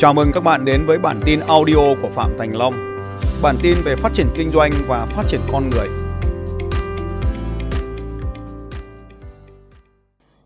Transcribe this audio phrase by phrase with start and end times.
[0.00, 2.98] Chào mừng các bạn đến với bản tin audio của Phạm Thành Long.
[3.42, 5.88] Bản tin về phát triển kinh doanh và phát triển con người.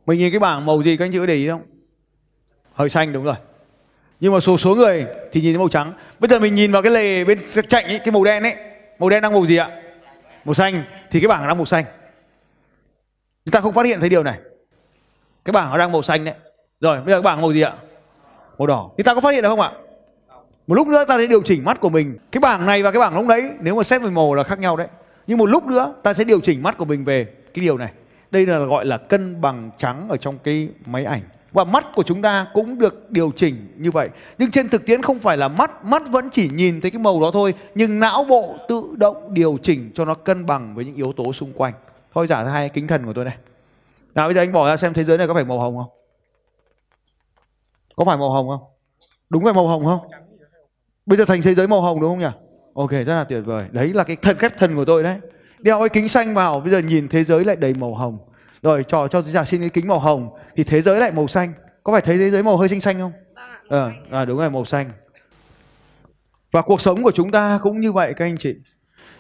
[0.07, 1.63] Mình nhìn cái bảng màu gì các anh chị có để ý không?
[2.73, 3.35] Hơi xanh đúng rồi.
[4.21, 5.93] Nhưng mà số số người thì nhìn thấy màu trắng.
[6.19, 7.39] Bây giờ mình nhìn vào cái lề bên
[7.71, 8.55] cạnh ấy, cái màu đen ấy.
[8.99, 9.71] Màu đen đang màu gì ạ?
[10.45, 11.85] Màu xanh thì cái bảng đang màu xanh.
[13.45, 14.39] Chúng ta không phát hiện thấy điều này.
[15.45, 16.35] Cái bảng nó đang màu xanh đấy.
[16.81, 17.75] Rồi, bây giờ cái bảng màu gì ạ?
[18.59, 18.91] Màu đỏ.
[18.97, 19.73] Thì ta có phát hiện được không ạ?
[20.67, 22.19] Một lúc nữa ta sẽ điều chỉnh mắt của mình.
[22.33, 24.59] Cái bảng này và cái bảng lúc đấy nếu mà xét về màu là khác
[24.59, 24.87] nhau đấy.
[25.27, 27.93] Nhưng một lúc nữa ta sẽ điều chỉnh mắt của mình về cái điều này.
[28.31, 31.21] Đây là gọi là cân bằng trắng ở trong cái máy ảnh.
[31.53, 34.09] Và mắt của chúng ta cũng được điều chỉnh như vậy.
[34.39, 37.21] Nhưng trên thực tiễn không phải là mắt, mắt vẫn chỉ nhìn thấy cái màu
[37.21, 37.55] đó thôi.
[37.75, 41.33] Nhưng não bộ tự động điều chỉnh cho nó cân bằng với những yếu tố
[41.33, 41.73] xung quanh.
[42.15, 43.37] Thôi giả hai kính thần của tôi này.
[44.15, 46.04] Nào bây giờ anh bỏ ra xem thế giới này có phải màu hồng không?
[47.97, 48.61] Có phải màu hồng không?
[49.31, 50.01] Đúng phải màu hồng không?
[51.07, 52.39] Bây giờ thành thế giới màu hồng đúng không nhỉ?
[52.75, 53.67] Ok rất là tuyệt vời.
[53.71, 55.19] Đấy là cái thần phép thần của tôi đấy.
[55.59, 58.19] Đeo cái kính xanh vào, bây giờ nhìn thế giới lại đầy màu hồng.
[58.63, 61.53] Rồi cho cho giả xin cái kính màu hồng thì thế giới lại màu xanh.
[61.83, 63.13] Có phải thấy thế giới màu hơi xanh xanh không?
[63.69, 64.91] Ờ, à, đúng rồi màu xanh.
[66.53, 68.55] Và cuộc sống của chúng ta cũng như vậy các anh chị.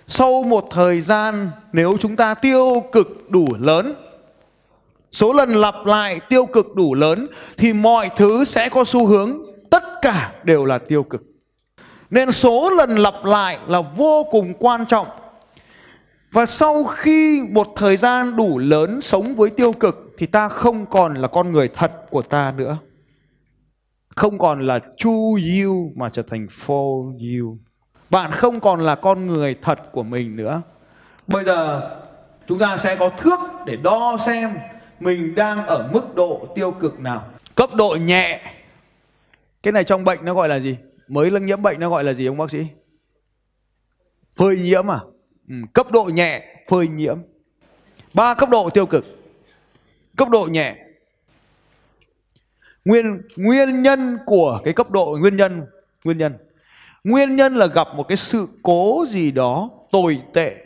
[0.07, 3.95] Sau một thời gian nếu chúng ta tiêu cực đủ lớn
[5.15, 7.27] số lần lặp lại tiêu cực đủ lớn
[7.57, 9.39] thì mọi thứ sẽ có xu hướng,
[9.71, 11.23] tất cả đều là tiêu cực.
[12.11, 15.07] Nên số lần lặp lại là vô cùng quan trọng.
[16.33, 20.87] Và sau khi một thời gian đủ lớn sống với tiêu cực thì ta không
[20.87, 22.77] còn là con người thật của ta nữa.
[24.17, 27.59] Không còn là Chu you mà trở thành for you.
[28.11, 30.63] Bạn không còn là con người thật của mình nữa.
[31.27, 31.91] Bây giờ
[32.49, 34.51] chúng ta sẽ có thước để đo xem
[35.05, 37.31] mình đang ở mức độ tiêu cực nào.
[37.55, 38.41] Cấp độ nhẹ.
[39.63, 40.77] Cái này trong bệnh nó gọi là gì?
[41.09, 42.67] Mới lưng nhiễm bệnh nó gọi là gì ông bác sĩ?
[44.37, 45.01] Phơi nhiễm à?
[45.49, 47.19] Ừ, cấp độ nhẹ, phơi nhiễm.
[48.15, 49.05] Ba cấp độ tiêu cực.
[50.17, 50.77] Cấp độ nhẹ.
[52.85, 55.67] Nguyên nguyên nhân của cái cấp độ nguyên nhân,
[56.05, 56.37] nguyên nhân.
[57.05, 60.57] Nguyên nhân là gặp một cái sự cố gì đó tồi tệ.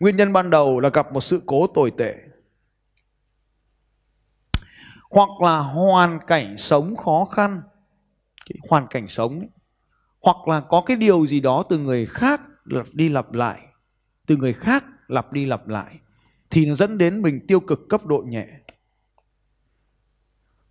[0.00, 2.14] Nguyên nhân ban đầu là gặp một sự cố tồi tệ
[5.10, 7.62] hoặc là hoàn cảnh sống khó khăn.
[8.46, 9.48] Cái hoàn cảnh sống ấy.
[10.20, 13.60] hoặc là có cái điều gì đó từ người khác lặp đi lặp lại,
[14.26, 15.98] từ người khác lặp đi lặp lại,
[16.50, 18.46] thì nó dẫn đến mình tiêu cực cấp độ nhẹ.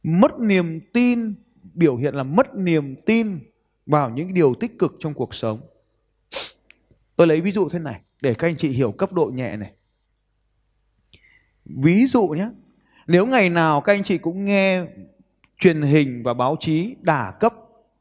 [0.04, 1.34] Mất niềm tin,
[1.74, 3.40] biểu hiện là mất niềm tin
[3.86, 5.62] vào những điều tích cực trong cuộc sống.
[7.16, 9.74] Tôi lấy ví dụ thế này, để các anh chị hiểu cấp độ nhẹ này.
[11.66, 12.50] Ví dụ nhé
[13.10, 14.84] nếu ngày nào các anh chị cũng nghe
[15.60, 17.54] truyền hình và báo chí đả cấp,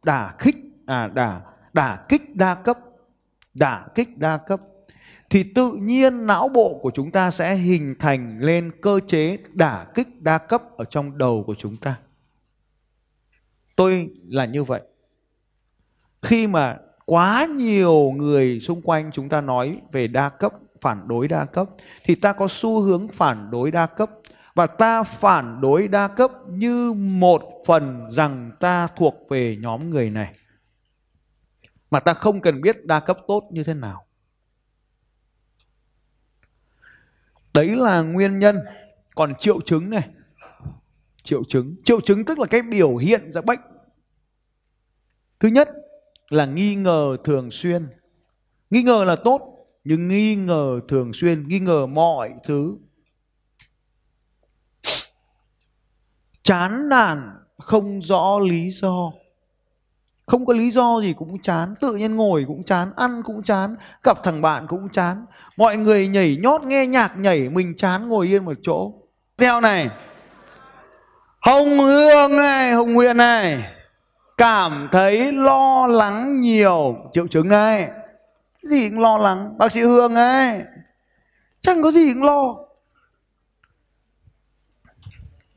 [0.02, 1.40] đả khích, à đả
[1.72, 2.78] đả kích đa cấp,
[3.54, 4.60] đả kích đa cấp
[5.30, 9.86] thì tự nhiên não bộ của chúng ta sẽ hình thành lên cơ chế đả
[9.94, 11.94] kích đa cấp ở trong đầu của chúng ta.
[13.76, 14.80] Tôi là như vậy.
[16.22, 21.28] Khi mà quá nhiều người xung quanh chúng ta nói về đa cấp, phản đối
[21.28, 21.68] đa cấp
[22.04, 24.10] thì ta có xu hướng phản đối đa cấp
[24.58, 30.10] và ta phản đối đa cấp như một phần rằng ta thuộc về nhóm người
[30.10, 30.34] này.
[31.90, 34.06] Mà ta không cần biết đa cấp tốt như thế nào.
[37.54, 38.58] Đấy là nguyên nhân.
[39.14, 40.08] Còn triệu chứng này.
[41.22, 41.76] Triệu chứng.
[41.84, 43.60] Triệu chứng tức là cái biểu hiện ra bệnh.
[45.40, 45.68] Thứ nhất
[46.28, 47.88] là nghi ngờ thường xuyên.
[48.70, 52.76] Nghi ngờ là tốt, nhưng nghi ngờ thường xuyên, nghi ngờ mọi thứ.
[56.48, 59.12] Chán nản, không rõ lý do.
[60.26, 61.74] Không có lý do gì cũng chán.
[61.80, 65.26] Tự nhiên ngồi cũng chán, ăn cũng chán, gặp thằng bạn cũng chán.
[65.56, 68.92] Mọi người nhảy nhót, nghe nhạc nhảy, mình chán ngồi yên một chỗ.
[69.38, 69.88] Theo này,
[71.40, 73.64] hồng hương này, hồng nguyện này,
[74.36, 76.96] cảm thấy lo lắng nhiều.
[77.12, 77.90] Triệu chứng này
[78.62, 79.58] gì cũng lo lắng?
[79.58, 80.60] Bác sĩ hương ấy,
[81.60, 82.67] chẳng có gì cũng lo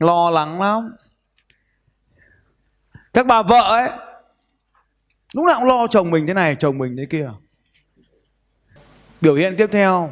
[0.02, 0.96] lo lắng lắm.
[3.12, 3.90] Các bà vợ ấy,
[5.34, 7.30] lúc nào cũng lo chồng mình thế này, chồng mình thế kia.
[9.20, 10.10] Biểu hiện tiếp theo,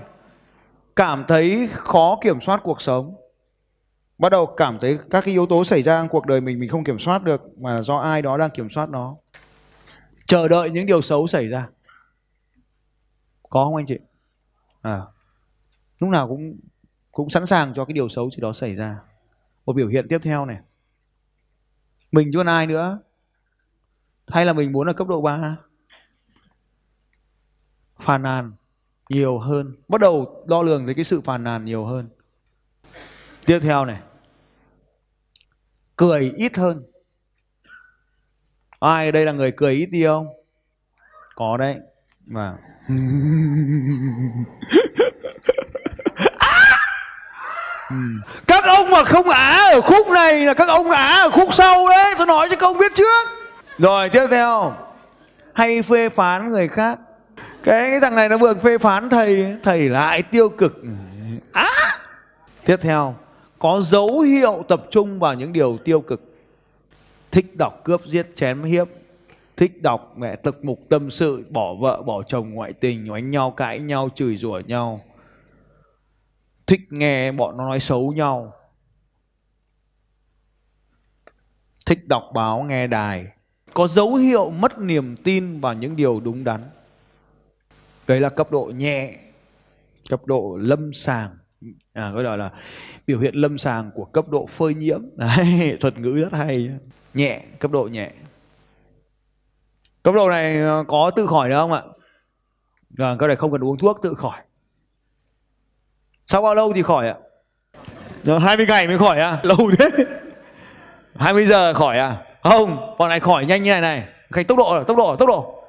[0.96, 3.16] cảm thấy khó kiểm soát cuộc sống.
[4.18, 6.68] Bắt đầu cảm thấy các cái yếu tố xảy ra trong cuộc đời mình mình
[6.68, 9.16] không kiểm soát được mà do ai đó đang kiểm soát nó.
[10.26, 11.68] Chờ đợi những điều xấu xảy ra.
[13.50, 13.98] Có không anh chị?
[14.82, 15.00] À
[16.00, 16.56] lúc nào cũng
[17.12, 18.96] cũng sẵn sàng cho cái điều xấu gì đó xảy ra
[19.66, 20.58] một biểu hiện tiếp theo này.
[22.12, 22.98] Mình chứ còn ai nữa.
[24.26, 25.56] Hay là mình muốn ở cấp độ 3
[28.00, 28.52] phàn nàn
[29.08, 29.76] nhiều hơn.
[29.88, 32.08] Bắt đầu đo lường thấy cái sự phàn nàn nhiều hơn.
[33.46, 34.00] Tiếp theo này.
[35.96, 36.82] Cười ít hơn.
[38.80, 40.26] Ai ở đây là người cười ít đi không?
[41.34, 41.78] Có đấy.
[42.26, 42.58] Mà.
[48.46, 51.88] các ông mà không á ở khúc này là các ông á ở khúc sau
[51.88, 53.28] đấy tôi nói cho các ông biết trước.
[53.78, 54.72] Rồi tiếp theo.
[55.52, 56.98] Hay phê phán người khác.
[57.36, 60.82] Cái, cái thằng này nó vừa phê phán thầy thầy lại tiêu cực.
[61.52, 61.70] Á!
[62.64, 63.14] Tiếp theo.
[63.58, 66.20] Có dấu hiệu tập trung vào những điều tiêu cực.
[67.30, 68.88] Thích đọc cướp giết chém hiếp.
[69.56, 73.50] Thích đọc mẹ tập mục tâm sự bỏ vợ bỏ chồng ngoại tình oánh nhau
[73.50, 75.00] cãi nhau chửi rủa nhau
[76.70, 78.52] thích nghe bọn nó nói xấu nhau.
[81.86, 83.26] Thích đọc báo nghe đài.
[83.74, 86.60] Có dấu hiệu mất niềm tin vào những điều đúng đắn.
[88.08, 89.16] Đấy là cấp độ nhẹ
[90.08, 91.38] cấp độ lâm sàng.
[91.92, 92.50] À gọi là
[93.06, 95.02] biểu hiện lâm sàng của cấp độ phơi nhiễm.
[95.16, 96.70] Đấy, thuật ngữ rất hay.
[97.14, 98.12] Nhẹ cấp độ nhẹ.
[100.02, 101.82] Cấp độ này ờ, có tự khỏi được không ạ?
[102.90, 104.40] Vâng, cái này không cần uống thuốc tự khỏi
[106.30, 107.14] sau bao lâu thì khỏi ạ?
[108.24, 109.38] Rồi 20 ngày mới khỏi à?
[109.42, 109.88] Lâu thế.
[111.16, 112.16] 20 giờ khỏi à?
[112.42, 114.04] Không bọn này khỏi nhanh như này này.
[114.32, 115.64] Cái tốc độ tốc độ tốc độ.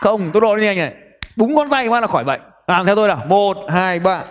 [0.00, 0.76] Không tốc độ như này.
[0.76, 0.94] Này
[1.36, 2.40] búng ngón tay phát là khỏi bệnh.
[2.66, 3.24] Làm theo tôi nào.
[3.28, 4.24] Một hai ba.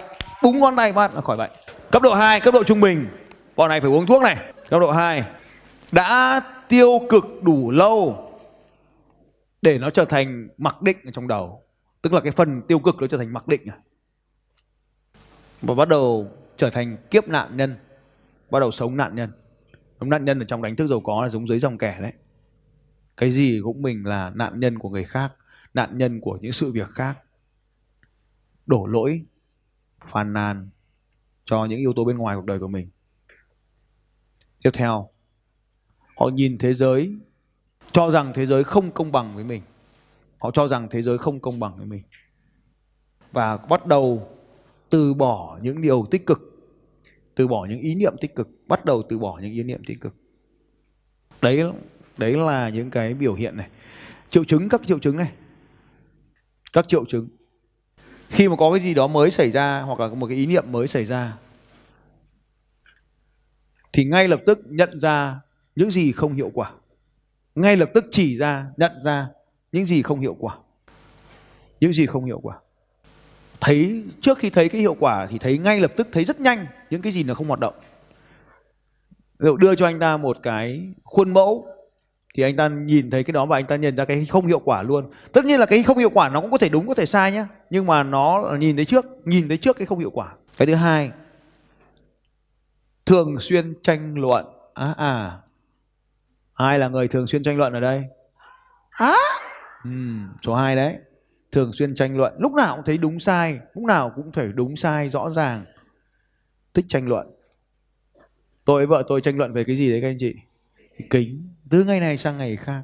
[0.43, 1.51] Búng ngón tay phát là khỏi bệnh.
[1.91, 3.07] Cấp độ 2 cấp độ trung bình.
[3.55, 4.37] Bọn này phải uống thuốc này.
[4.69, 5.23] Cấp độ 2
[5.91, 8.29] đã tiêu cực đủ lâu
[9.61, 11.63] để nó trở thành mặc định ở trong đầu.
[12.01, 13.77] Tức là cái phần tiêu cực nó trở thành mặc định à
[15.61, 17.75] và bắt đầu trở thành kiếp nạn nhân,
[18.49, 19.31] bắt đầu sống nạn nhân.
[19.99, 22.13] Sống nạn nhân ở trong đánh thức giàu có là giống dưới dòng kẻ đấy.
[23.17, 25.33] Cái gì cũng mình là nạn nhân của người khác,
[25.73, 27.17] nạn nhân của những sự việc khác.
[28.65, 29.21] Đổ lỗi,
[30.07, 30.69] phàn nàn
[31.45, 32.89] cho những yếu tố bên ngoài cuộc đời của mình.
[34.63, 35.09] Tiếp theo,
[36.17, 37.15] họ nhìn thế giới,
[37.91, 39.61] cho rằng thế giới không công bằng với mình.
[40.37, 42.03] Họ cho rằng thế giới không công bằng với mình.
[43.31, 44.36] Và bắt đầu
[44.89, 46.39] từ bỏ những điều tích cực,
[47.35, 50.01] từ bỏ những ý niệm tích cực, bắt đầu từ bỏ những ý niệm tích
[50.01, 50.15] cực.
[51.41, 51.63] Đấy
[52.17, 53.69] đấy là những cái biểu hiện này.
[54.29, 55.31] Triệu chứng, các triệu chứng này.
[56.73, 57.29] Các triệu chứng.
[58.29, 60.71] Khi mà có cái gì đó mới xảy ra hoặc là một cái ý niệm
[60.71, 61.37] mới xảy ra,
[63.93, 65.39] thì ngay lập tức nhận ra
[65.75, 66.71] những gì không hiệu quả.
[67.55, 69.27] Ngay lập tức chỉ ra, nhận ra
[69.71, 70.57] những gì không hiệu quả.
[71.79, 72.59] Những gì không hiệu quả
[73.61, 76.65] thấy trước khi thấy cái hiệu quả thì thấy ngay lập tức thấy rất nhanh
[76.89, 77.73] những cái gì nó không hoạt động.
[79.39, 81.67] Ví dụ đưa cho anh ta một cái khuôn mẫu
[82.35, 84.59] thì anh ta nhìn thấy cái đó và anh ta nhận ra cái không hiệu
[84.59, 85.11] quả luôn.
[85.33, 87.31] Tất nhiên là cái không hiệu quả nó cũng có thể đúng có thể sai
[87.31, 90.33] nhé nhưng mà nó nhìn thấy trước nhìn thấy trước cái không hiệu quả.
[90.57, 91.11] Cái thứ hai
[93.05, 94.45] thường xuyên tranh luận.
[94.73, 95.37] À à
[96.57, 98.03] ai là người thường xuyên tranh luận ở đây?
[98.89, 99.15] Á à?
[99.83, 99.91] ừ,
[100.41, 100.97] số 2 đấy
[101.57, 102.33] thường xuyên tranh luận.
[102.39, 105.65] Lúc nào cũng thấy đúng sai lúc nào cũng thể đúng sai rõ ràng.
[106.73, 107.27] Thích tranh luận.
[108.65, 110.35] Tôi với vợ tôi tranh luận về cái gì đấy các anh chị?
[111.09, 111.49] Kính.
[111.69, 112.81] Từ ngày này sang ngày khác.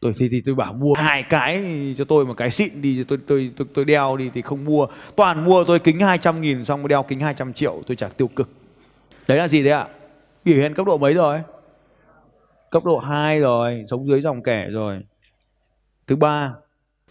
[0.00, 1.64] Tôi thì, thì tôi bảo mua hai cái
[1.98, 4.86] cho tôi một cái xịn đi tôi tôi tôi, tôi đeo đi thì không mua.
[5.16, 8.50] Toàn mua tôi kính 200 nghìn xong đeo kính 200 triệu tôi trả tiêu cực.
[9.28, 9.88] Đấy là gì đấy ạ?
[10.44, 11.40] Biểu hiện cấp độ mấy rồi?
[12.70, 15.00] Cấp độ 2 rồi sống dưới dòng kẻ rồi
[16.06, 16.54] thứ ba,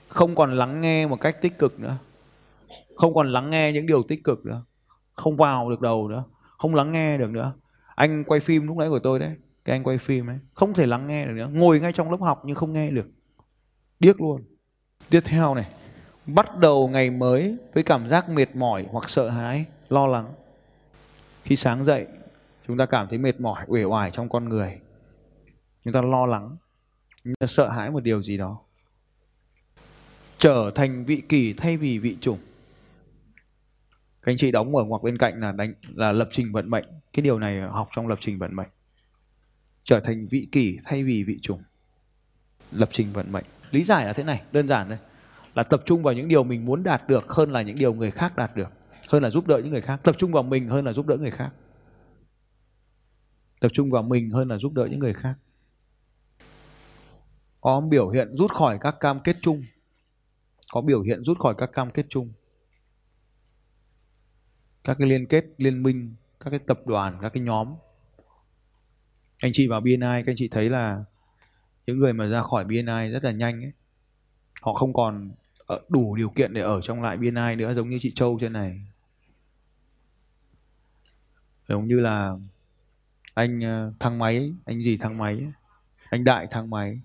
[0.07, 1.97] không còn lắng nghe một cách tích cực nữa.
[2.95, 4.63] Không còn lắng nghe những điều tích cực nữa.
[5.13, 6.23] Không vào được đầu nữa.
[6.57, 7.53] Không lắng nghe được nữa.
[7.95, 9.35] Anh quay phim lúc nãy của tôi đấy.
[9.65, 11.49] Cái anh quay phim ấy, không thể lắng nghe được nữa.
[11.53, 13.07] Ngồi ngay trong lớp học nhưng không nghe được.
[13.99, 14.43] Điếc luôn.
[15.09, 15.65] Tiếp theo này,
[16.25, 20.33] bắt đầu ngày mới với cảm giác mệt mỏi hoặc sợ hãi, lo lắng.
[21.43, 22.07] Khi sáng dậy,
[22.67, 24.79] chúng ta cảm thấy mệt mỏi, uể oải trong con người.
[25.83, 26.57] Chúng ta lo lắng.
[27.23, 28.59] Chúng ta sợ hãi một điều gì đó
[30.43, 32.39] trở thành vị kỷ thay vì vị chủng.
[34.21, 36.85] Các anh chị đóng ở ngoặc bên cạnh là đánh, là lập trình vận mệnh.
[37.13, 38.67] Cái điều này học trong lập trình vận mệnh.
[39.83, 41.61] Trở thành vị kỷ thay vì vị chủng.
[42.71, 43.43] Lập trình vận mệnh.
[43.71, 44.97] Lý giải là thế này, đơn giản thôi.
[45.55, 48.11] Là tập trung vào những điều mình muốn đạt được hơn là những điều người
[48.11, 48.69] khác đạt được.
[49.07, 49.99] Hơn là giúp đỡ những người khác.
[50.03, 51.49] Tập trung vào mình hơn là giúp đỡ người khác.
[53.59, 55.35] Tập trung vào mình hơn là giúp đỡ những người khác.
[57.61, 59.63] Có biểu hiện rút khỏi các cam kết chung
[60.71, 62.33] có biểu hiện rút khỏi các cam kết chung.
[64.83, 67.75] Các cái liên kết, liên minh, các cái tập đoàn, các cái nhóm.
[69.37, 71.03] Anh chị vào BNI các anh chị thấy là
[71.87, 73.71] những người mà ra khỏi BNI rất là nhanh ấy.
[74.61, 77.97] Họ không còn ờ, đủ điều kiện để ở trong lại BNI nữa, giống như
[78.01, 78.81] chị Châu trên này.
[81.69, 82.37] Giống như là
[83.33, 85.43] anh ờ, thang máy, anh gì thang máy
[86.13, 86.99] anh đại thang máy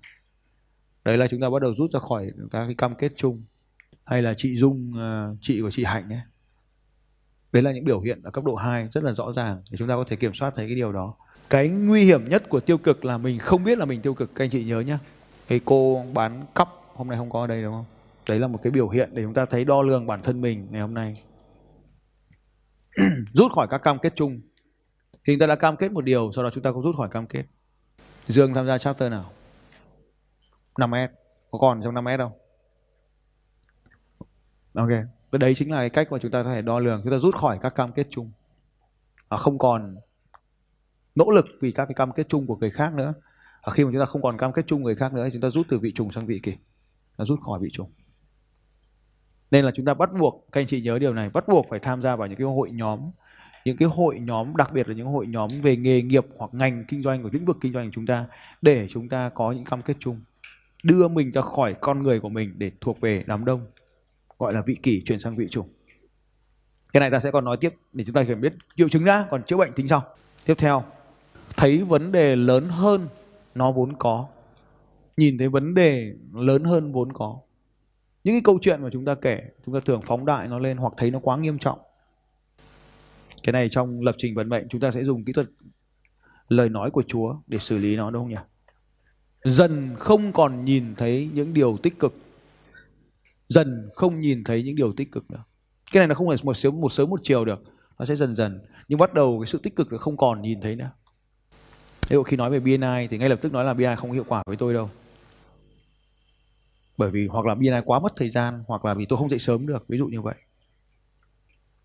[1.08, 3.42] đấy là chúng ta bắt đầu rút ra khỏi các cái cam kết chung.
[4.04, 6.20] Hay là chị Dung à, chị của chị Hạnh ấy.
[7.52, 9.88] Đấy là những biểu hiện ở cấp độ 2 rất là rõ ràng để chúng
[9.88, 11.14] ta có thể kiểm soát thấy cái điều đó.
[11.50, 14.34] Cái nguy hiểm nhất của tiêu cực là mình không biết là mình tiêu cực,
[14.34, 14.98] các anh chị nhớ nhé
[15.48, 17.84] cái cô bán cắp hôm nay không có ở đây đúng không?
[18.28, 20.66] Đấy là một cái biểu hiện để chúng ta thấy đo lường bản thân mình
[20.70, 21.22] ngày hôm nay.
[23.32, 24.40] Rút khỏi các cam kết chung.
[25.12, 27.08] Thì chúng ta đã cam kết một điều, sau đó chúng ta cũng rút khỏi
[27.08, 27.44] cam kết.
[28.26, 29.30] Dương tham gia chapter nào?
[30.78, 31.08] 5S
[31.50, 32.32] có còn trong 5S đâu?
[34.74, 34.88] ok
[35.32, 37.18] cái đấy chính là cái cách mà chúng ta có thể đo lường chúng ta
[37.18, 38.30] rút khỏi các cam kết chung.
[39.28, 39.96] À, không còn
[41.14, 43.14] nỗ lực vì các cái cam kết chung của người khác nữa.
[43.62, 45.50] À, khi mà chúng ta không còn cam kết chung người khác nữa chúng ta
[45.50, 46.52] rút từ vị trùng sang vị kỳ
[47.18, 47.90] là rút khỏi vị trùng.
[49.50, 51.78] Nên là chúng ta bắt buộc các anh chị nhớ điều này bắt buộc phải
[51.78, 53.10] tham gia vào những cái hội nhóm
[53.64, 56.84] những cái hội nhóm đặc biệt là những hội nhóm về nghề nghiệp hoặc ngành
[56.88, 58.26] kinh doanh của lĩnh vực kinh doanh của chúng ta
[58.62, 60.20] để chúng ta có những cam kết chung
[60.82, 63.66] đưa mình ra khỏi con người của mình để thuộc về đám đông,
[64.38, 65.66] gọi là vị kỷ chuyển sang vị chủ.
[66.92, 69.26] Cái này ta sẽ còn nói tiếp để chúng ta hiểu biết triệu chứng đã
[69.30, 70.02] còn chữa bệnh tính sau.
[70.46, 70.82] Tiếp theo,
[71.56, 73.08] thấy vấn đề lớn hơn
[73.54, 74.28] nó vốn có.
[75.16, 77.40] Nhìn thấy vấn đề lớn hơn vốn có.
[78.24, 80.76] Những cái câu chuyện mà chúng ta kể, chúng ta thường phóng đại nó lên
[80.76, 81.78] hoặc thấy nó quá nghiêm trọng.
[83.42, 85.48] Cái này trong lập trình vận mệnh chúng ta sẽ dùng kỹ thuật
[86.48, 88.57] lời nói của Chúa để xử lý nó, đúng không nhỉ?
[89.50, 92.14] Dần không còn nhìn thấy những điều tích cực.
[93.48, 95.44] Dần không nhìn thấy những điều tích cực nữa.
[95.92, 97.62] Cái này nó không phải một sớm một sớm một chiều được.
[97.98, 98.60] Nó sẽ dần dần.
[98.88, 100.90] Nhưng bắt đầu cái sự tích cực nó không còn nhìn thấy nữa.
[102.08, 104.24] Ví dụ khi nói về BNI thì ngay lập tức nói là BNI không hiệu
[104.28, 104.90] quả với tôi đâu.
[106.98, 109.38] Bởi vì hoặc là BNI quá mất thời gian, hoặc là vì tôi không dậy
[109.38, 110.34] sớm được, ví dụ như vậy.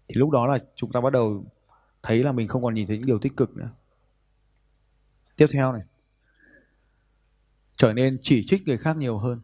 [0.07, 1.45] Thì lúc đó là chúng ta bắt đầu
[2.03, 3.69] thấy là mình không còn nhìn thấy những điều tích cực nữa.
[5.35, 5.81] Tiếp theo này
[7.77, 9.41] trở nên chỉ trích người khác nhiều hơn.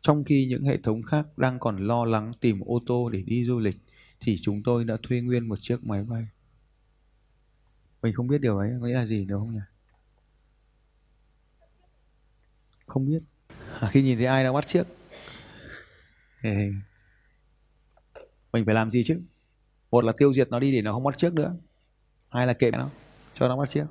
[0.00, 3.44] Trong khi những hệ thống khác đang còn lo lắng tìm ô tô để đi
[3.44, 3.76] du lịch
[4.20, 6.26] thì chúng tôi đã thuê nguyên một chiếc máy bay.
[8.02, 9.60] Mình không biết điều ấy nghĩa là gì đúng không nhỉ?
[12.86, 13.22] Không biết.
[13.80, 14.86] À, khi nhìn thấy ai đang bắt chiếc
[16.42, 16.50] thì
[18.52, 19.20] mình phải làm gì chứ?
[19.90, 21.56] Một là tiêu diệt nó đi để nó không bắt chiếc nữa.
[22.28, 22.90] Hai là kệ nó
[23.34, 23.84] cho nó bắt chiếc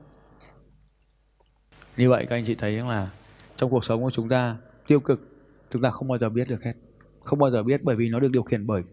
[1.97, 3.11] như vậy các anh chị thấy là
[3.57, 5.19] trong cuộc sống của chúng ta tiêu cực,
[5.71, 6.73] chúng ta không bao giờ biết được hết.
[7.23, 8.83] Không bao giờ biết bởi vì nó được điều khiển bởi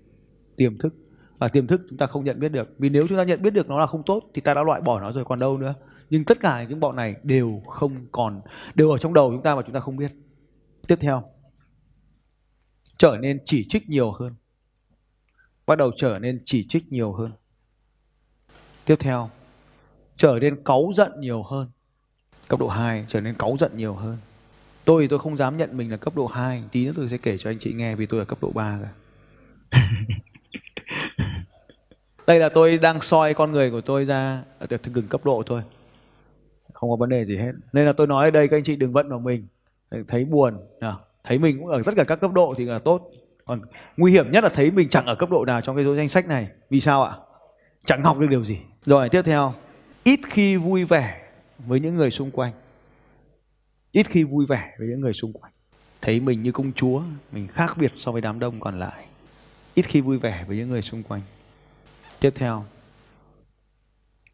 [0.56, 0.94] tiềm thức.
[1.38, 2.74] Và tiềm thức chúng ta không nhận biết được.
[2.78, 4.80] Vì nếu chúng ta nhận biết được nó là không tốt thì ta đã loại
[4.80, 5.74] bỏ nó rồi còn đâu nữa.
[6.10, 8.40] Nhưng tất cả những bọn này đều không còn,
[8.74, 10.12] đều ở trong đầu chúng ta mà chúng ta không biết.
[10.88, 11.22] Tiếp theo,
[12.96, 14.34] trở nên chỉ trích nhiều hơn.
[15.66, 17.32] Bắt đầu trở nên chỉ trích nhiều hơn.
[18.84, 19.30] Tiếp theo,
[20.16, 21.68] trở nên cáu giận nhiều hơn
[22.52, 24.16] cấp độ 2 trở nên cáu giận nhiều hơn.
[24.84, 27.18] Tôi thì tôi không dám nhận mình là cấp độ 2 tí nữa tôi sẽ
[27.18, 28.88] kể cho anh chị nghe vì tôi là cấp độ 3 rồi.
[32.26, 35.62] Đây là tôi đang soi con người của tôi ra ở gừng cấp độ thôi.
[36.72, 37.52] Không có vấn đề gì hết.
[37.72, 39.46] Nên là tôi nói ở đây các anh chị đừng vận vào mình.
[40.08, 40.58] Thấy buồn
[41.24, 43.10] thấy mình cũng ở tất cả các cấp độ thì là tốt.
[43.44, 43.60] Còn
[43.96, 46.26] nguy hiểm nhất là thấy mình chẳng ở cấp độ nào trong cái danh sách
[46.26, 46.48] này.
[46.70, 47.12] Vì sao ạ?
[47.86, 48.58] Chẳng học được điều gì.
[48.86, 49.52] Rồi tiếp theo.
[50.04, 51.21] Ít khi vui vẻ
[51.66, 52.52] với những người xung quanh.
[53.92, 55.52] Ít khi vui vẻ với những người xung quanh.
[56.00, 57.02] Thấy mình như công chúa,
[57.32, 59.06] mình khác biệt so với đám đông còn lại.
[59.74, 61.22] Ít khi vui vẻ với những người xung quanh.
[62.20, 62.64] Tiếp theo,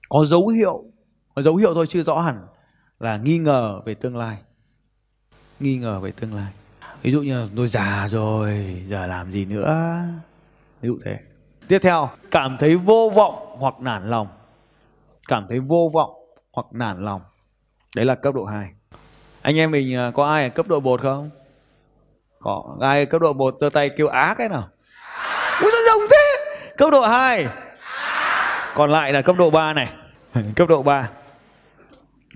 [0.08, 0.84] có dấu hiệu,
[1.34, 2.46] có dấu hiệu thôi chưa rõ hẳn
[3.00, 4.38] là nghi ngờ về tương lai.
[5.60, 6.52] Nghi ngờ về tương lai.
[7.02, 9.98] Ví dụ như tôi già rồi, giờ làm gì nữa?
[10.80, 11.18] Ví dụ thế.
[11.68, 14.28] Tiếp theo, cảm thấy vô vọng hoặc nản lòng.
[15.28, 16.17] Cảm thấy vô vọng
[16.58, 17.20] hoặc nản lòng.
[17.96, 18.70] Đấy là cấp độ 2
[19.42, 21.30] anh em mình à, có ai ở cấp độ 1 không?
[22.40, 24.68] Có ai ở cấp độ 1 giơ tay kêu á cái nào?
[25.62, 26.54] Úi sao rồng thế?
[26.76, 27.46] Cấp độ 2
[28.74, 29.88] còn lại là cấp độ 3 này.
[30.56, 31.08] Cấp độ 3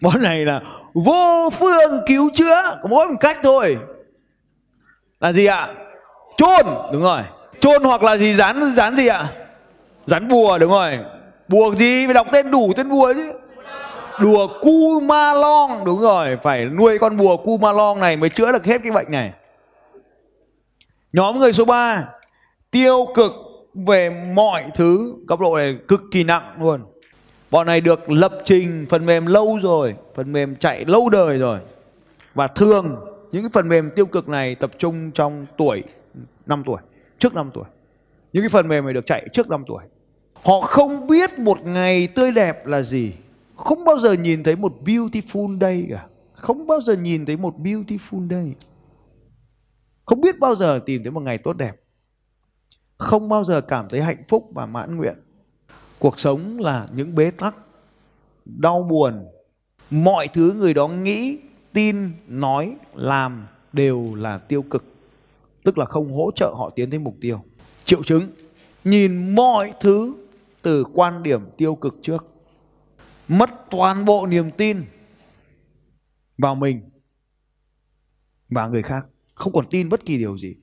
[0.02, 0.60] món này là
[0.94, 3.78] vô phương cứu chữa, có mỗi một cách thôi.
[5.20, 5.74] Là gì ạ?
[6.36, 7.22] Chôn, đúng rồi.
[7.60, 9.28] Chôn hoặc là gì dán dán gì ạ?
[10.06, 10.98] Dán bùa, đúng rồi.
[11.48, 12.06] Bùa gì?
[12.06, 13.32] Phải đọc tên đủ tên bùa chứ
[14.20, 18.30] đùa cu ma long đúng rồi phải nuôi con bùa cu ma long này mới
[18.30, 19.32] chữa được hết cái bệnh này
[21.12, 22.08] nhóm người số 3
[22.70, 23.32] tiêu cực
[23.74, 26.80] về mọi thứ cấp độ này cực kỳ nặng luôn
[27.52, 31.58] Bọn này được lập trình phần mềm lâu rồi, phần mềm chạy lâu đời rồi.
[32.34, 32.96] Và thường
[33.32, 35.82] những cái phần mềm tiêu cực này tập trung trong tuổi
[36.46, 36.80] 5 tuổi,
[37.18, 37.64] trước 5 tuổi.
[38.32, 39.84] Những cái phần mềm này được chạy trước 5 tuổi.
[40.44, 43.12] Họ không biết một ngày tươi đẹp là gì.
[43.62, 46.06] Không bao giờ nhìn thấy một beautiful day cả.
[46.32, 48.54] Không bao giờ nhìn thấy một beautiful day.
[50.04, 51.76] Không biết bao giờ tìm thấy một ngày tốt đẹp.
[52.98, 55.14] Không bao giờ cảm thấy hạnh phúc và mãn nguyện.
[55.98, 57.56] Cuộc sống là những bế tắc,
[58.44, 59.26] đau buồn.
[59.90, 61.38] Mọi thứ người đó nghĩ,
[61.72, 64.84] tin, nói, làm đều là tiêu cực.
[65.64, 67.44] Tức là không hỗ trợ họ tiến tới mục tiêu.
[67.84, 68.22] Triệu chứng,
[68.84, 70.14] nhìn mọi thứ
[70.62, 72.31] từ quan điểm tiêu cực trước.
[73.32, 74.84] Mất toàn bộ niềm tin
[76.38, 76.90] vào mình
[78.48, 79.06] và người khác.
[79.34, 80.54] Không còn tin bất kỳ điều gì.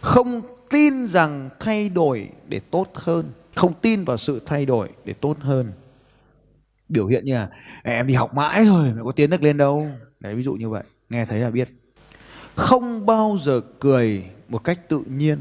[0.00, 3.32] Không tin rằng thay đổi để tốt hơn.
[3.54, 5.72] Không tin vào sự thay đổi để tốt hơn.
[6.88, 7.50] Biểu hiện như là
[7.82, 9.88] em đi học mãi rồi mà có tiến được lên đâu?
[10.20, 10.84] Đấy, ví dụ như vậy.
[11.08, 11.68] Nghe thấy là biết.
[12.54, 15.38] Không bao giờ cười một cách tự nhiên.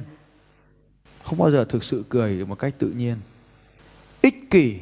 [1.24, 3.18] Không bao giờ thực sự cười một cách tự nhiên.
[4.22, 4.80] Ích kỷ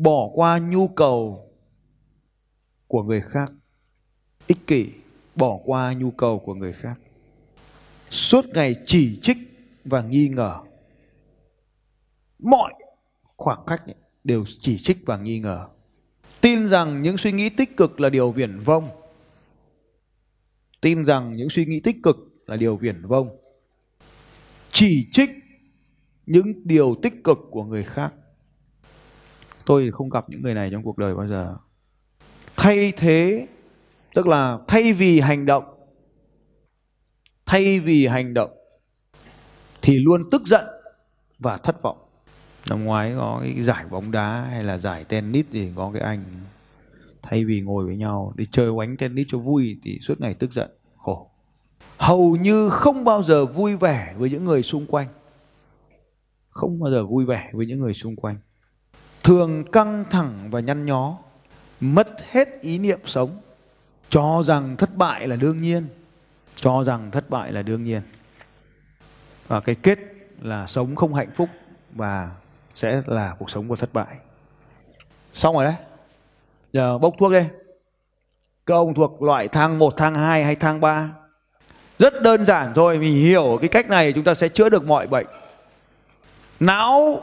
[0.00, 1.48] bỏ qua nhu cầu
[2.86, 3.52] của người khác.
[4.46, 4.86] Ích kỷ,
[5.36, 7.00] bỏ qua nhu cầu của người khác.
[8.10, 9.36] Suốt ngày chỉ trích
[9.84, 10.58] và nghi ngờ.
[12.38, 12.72] Mọi
[13.36, 13.82] khoảng cách
[14.24, 15.68] đều chỉ trích và nghi ngờ.
[16.40, 18.88] Tin rằng những suy nghĩ tích cực là điều viển vông.
[20.80, 22.16] Tin rằng những suy nghĩ tích cực
[22.46, 23.36] là điều viển vông.
[24.72, 25.30] Chỉ trích
[26.26, 28.14] những điều tích cực của người khác
[29.66, 31.56] tôi không gặp những người này trong cuộc đời bao giờ.
[32.56, 33.46] Thay thế
[34.14, 35.64] tức là thay vì hành động
[37.46, 38.50] thay vì hành động
[39.82, 40.64] thì luôn tức giận
[41.38, 41.98] và thất vọng.
[42.68, 46.24] Năm ngoái có cái giải bóng đá hay là giải tennis thì có cái anh
[47.22, 50.52] thay vì ngồi với nhau đi chơi oánh tennis cho vui thì suốt ngày tức
[50.52, 51.30] giận khổ.
[51.98, 55.06] Hầu như không bao giờ vui vẻ với những người xung quanh.
[56.48, 58.36] Không bao giờ vui vẻ với những người xung quanh
[59.22, 61.18] thường căng thẳng và nhăn nhó
[61.80, 63.40] mất hết ý niệm sống
[64.10, 65.88] cho rằng thất bại là đương nhiên
[66.56, 68.02] cho rằng thất bại là đương nhiên.
[69.48, 69.98] Và cái kết
[70.40, 71.48] là sống không hạnh phúc
[71.92, 72.30] và
[72.74, 74.16] sẽ là cuộc sống của thất bại.
[75.34, 75.74] Xong rồi đấy.
[76.72, 77.42] Giờ bốc thuốc đi
[78.66, 81.08] các ông thuộc loại thang 1, thang 2 hay thang 3
[81.98, 85.06] rất đơn giản thôi mình hiểu cái cách này chúng ta sẽ chữa được mọi
[85.06, 85.26] bệnh.
[86.60, 87.20] Não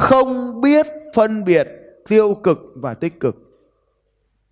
[0.00, 1.68] không biết phân biệt
[2.08, 3.36] tiêu cực và tích cực.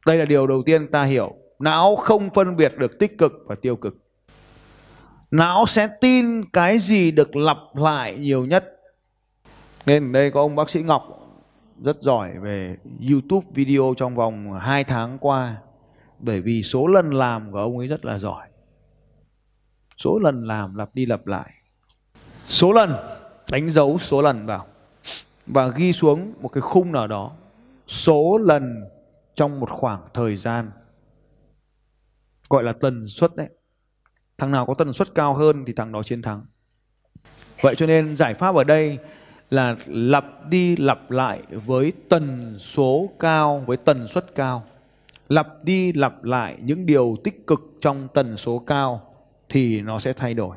[0.07, 1.35] Đây là điều đầu tiên ta hiểu.
[1.59, 3.97] Não không phân biệt được tích cực và tiêu cực.
[5.31, 8.81] Não sẽ tin cái gì được lặp lại nhiều nhất.
[9.87, 11.03] Nên đây có ông bác sĩ Ngọc
[11.83, 12.77] rất giỏi về
[13.11, 15.57] YouTube video trong vòng 2 tháng qua,
[16.19, 18.49] bởi vì số lần làm của ông ấy rất là giỏi.
[19.99, 21.51] Số lần làm lặp đi lặp lại.
[22.47, 22.93] Số lần,
[23.51, 24.67] đánh dấu số lần vào
[25.49, 27.33] và ghi xuống một cái khung nào đó
[27.87, 28.85] số lần
[29.35, 30.71] trong một khoảng thời gian
[32.49, 33.49] gọi là tần suất đấy.
[34.39, 36.47] Thằng nào có tần suất cao hơn thì thằng đó chiến thắng.
[37.61, 38.99] Vậy cho nên giải pháp ở đây
[39.51, 44.65] là lặp đi lặp lại với tần số cao với tần suất cao
[45.29, 49.15] lặp đi lặp lại những điều tích cực trong tần số cao
[49.49, 50.57] thì nó sẽ thay đổi